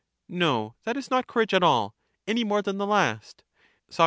No; 0.27 0.73
that 0.83 0.97
is 0.97 1.11
not 1.11 1.27
courage 1.27 1.53
at 1.53 1.61
all, 1.61 1.93
any 2.25 2.43
more 2.43 2.63
than 2.63 2.79
the 2.79 2.87
last, 2.87 3.43
Soc. 3.87 3.99